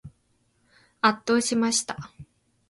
[1.01, 2.09] 圧倒しました。